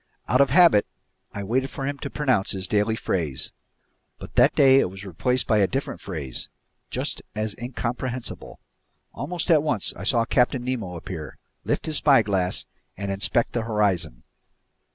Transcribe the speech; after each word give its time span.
Out 0.27 0.41
of 0.41 0.49
habit 0.49 0.87
I 1.31 1.43
waited 1.43 1.69
for 1.69 1.85
him 1.85 1.99
to 1.99 2.09
pronounce 2.09 2.49
his 2.53 2.67
daily 2.67 2.95
phrase. 2.95 3.51
But 4.17 4.33
that 4.33 4.55
day 4.55 4.79
it 4.79 4.89
was 4.89 5.05
replaced 5.05 5.45
by 5.45 5.59
a 5.59 5.67
different 5.67 6.01
phrase, 6.01 6.49
just 6.89 7.21
as 7.35 7.55
incomprehensible. 7.61 8.59
Almost 9.13 9.51
at 9.51 9.61
once 9.61 9.93
I 9.95 10.03
saw 10.03 10.25
Captain 10.25 10.63
Nemo 10.65 10.95
appear, 10.95 11.37
lift 11.65 11.85
his 11.85 11.97
spyglass, 11.97 12.65
and 12.97 13.11
inspect 13.11 13.53
the 13.53 13.61
horizon. 13.61 14.23